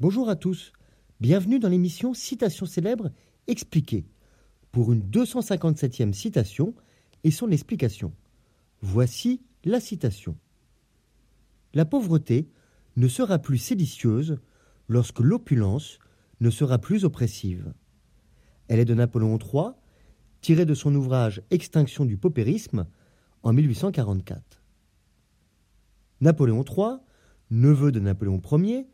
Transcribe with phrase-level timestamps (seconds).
[0.00, 0.72] Bonjour à tous,
[1.18, 3.10] bienvenue dans l'émission Citation célèbre
[3.48, 4.04] expliquée
[4.70, 6.72] pour une 257e citation
[7.24, 8.12] et son explication.
[8.80, 10.36] Voici la citation.
[11.74, 12.48] La pauvreté
[12.94, 14.38] ne sera plus séditieuse
[14.86, 15.98] lorsque l'opulence
[16.38, 17.74] ne sera plus oppressive.
[18.68, 19.72] Elle est de Napoléon III,
[20.42, 22.86] tirée de son ouvrage Extinction du paupérisme
[23.42, 24.62] en 1844.
[26.20, 26.98] Napoléon III,
[27.50, 28.86] neveu de Napoléon Ier,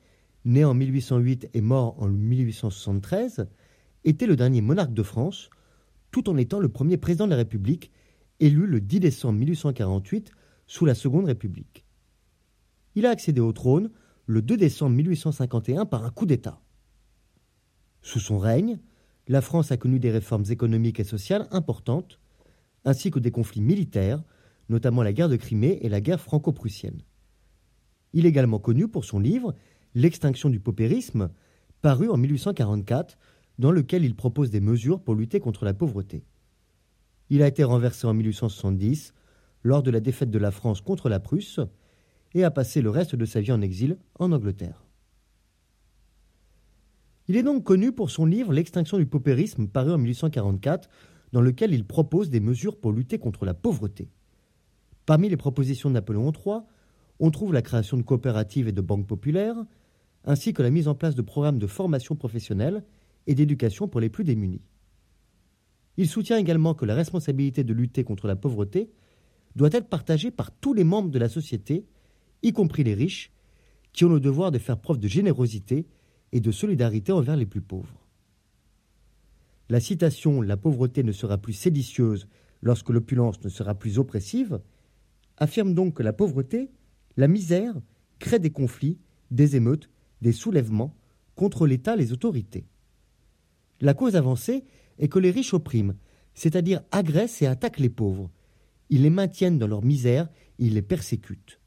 [0.44, 3.46] né en 1808 et mort en 1873,
[4.04, 5.50] était le dernier monarque de France,
[6.10, 7.90] tout en étant le premier président de la République,
[8.40, 10.32] élu le 10 décembre 1848
[10.66, 11.84] sous la Seconde République.
[12.94, 13.90] Il a accédé au trône
[14.26, 16.60] le 2 décembre 1851 par un coup d'État.
[18.02, 18.78] Sous son règne,
[19.28, 22.20] la France a connu des réformes économiques et sociales importantes,
[22.84, 24.22] ainsi que des conflits militaires,
[24.68, 27.00] notamment la guerre de Crimée et la guerre franco-prussienne.
[28.12, 29.54] Il est également connu pour son livre
[29.94, 31.30] L'extinction du paupérisme,
[31.80, 33.16] paru en 1844,
[33.58, 36.24] dans lequel il propose des mesures pour lutter contre la pauvreté.
[37.30, 39.14] Il a été renversé en 1870
[39.62, 41.60] lors de la défaite de la France contre la Prusse
[42.34, 44.84] et a passé le reste de sa vie en exil en Angleterre.
[47.28, 50.88] Il est donc connu pour son livre L'extinction du paupérisme paru en 1844
[51.32, 54.10] dans lequel il propose des mesures pour lutter contre la pauvreté.
[55.06, 56.60] Parmi les propositions de Napoléon III,
[57.20, 59.56] on trouve la création de coopératives et de banques populaires,
[60.24, 62.84] ainsi que la mise en place de programmes de formation professionnelle
[63.26, 64.62] et d'éducation pour les plus démunis.
[65.96, 68.90] Il soutient également que la responsabilité de lutter contre la pauvreté
[69.54, 71.86] doit être partagée par tous les membres de la société,
[72.42, 73.32] y compris les riches,
[73.92, 75.86] qui ont le devoir de faire preuve de générosité
[76.32, 78.04] et de solidarité envers les plus pauvres.
[79.68, 82.28] La citation La pauvreté ne sera plus séditieuse
[82.60, 84.60] lorsque l'opulence ne sera plus oppressive
[85.36, 86.70] affirme donc que la pauvreté,
[87.16, 87.74] la misère,
[88.18, 88.98] crée des conflits,
[89.30, 90.96] des émeutes des soulèvements
[91.34, 92.66] contre l'État, les autorités.
[93.80, 94.64] La cause avancée
[94.98, 95.96] est que les riches oppriment,
[96.34, 98.30] c'est-à-dire agressent et attaquent les pauvres.
[98.90, 100.28] Ils les maintiennent dans leur misère
[100.58, 101.60] ils les persécutent.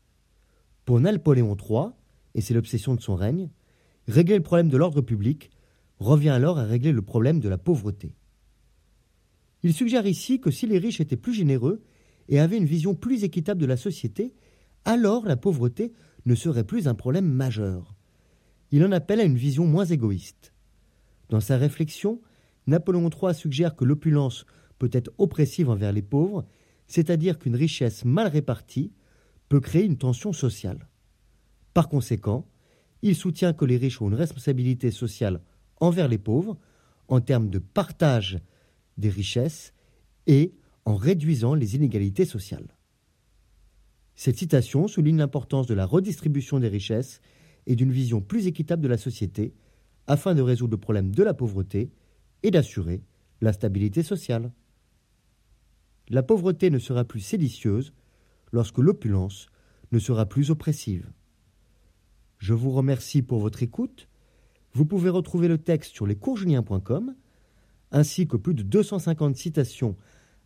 [0.85, 1.89] Pour Napoléon III,
[2.35, 3.49] et c'est l'obsession de son règne,
[4.07, 5.50] régler le problème de l'ordre public
[6.00, 8.16] revient alors à régler le problème de la pauvreté.
[9.63, 11.83] Il suggère ici que si les riches étaient plus généreux
[12.29, 14.33] et avaient une vision plus équitable de la société,
[14.85, 15.94] alors la pauvreté
[16.25, 17.96] ne serait plus un problème majeur
[18.72, 20.53] il en appelle à une vision moins égoïste.
[21.29, 22.22] Dans sa réflexion,
[22.67, 24.45] Napoléon III suggère que l'opulence
[24.79, 26.45] peut être oppressive envers les pauvres,
[26.88, 28.91] c'est-à-dire qu'une richesse mal répartie
[29.50, 30.88] peut créer une tension sociale.
[31.73, 32.47] Par conséquent,
[33.01, 35.41] il soutient que les riches ont une responsabilité sociale
[35.79, 36.57] envers les pauvres
[37.07, 38.39] en termes de partage
[38.97, 39.73] des richesses
[40.25, 40.53] et
[40.85, 42.75] en réduisant les inégalités sociales.
[44.16, 47.22] Cette citation souligne l'importance de la redistribution des richesses
[47.67, 49.53] et d'une vision plus équitable de la société,
[50.07, 51.91] afin de résoudre le problème de la pauvreté
[52.41, 53.03] et d'assurer
[53.41, 54.51] la stabilité sociale.
[56.09, 57.94] La pauvreté ne sera plus séditieuse
[58.51, 59.47] lorsque l'opulence
[59.91, 61.11] ne sera plus oppressive.
[62.39, 64.07] Je vous remercie pour votre écoute.
[64.73, 67.13] Vous pouvez retrouver le texte sur lescoursjulien.com
[67.91, 69.95] ainsi que plus de 250 citations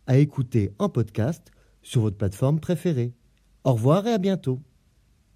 [0.06, 1.50] à écouter en podcast
[1.82, 3.14] sur votre plateforme préférée.
[3.64, 4.60] Au revoir et à bientôt.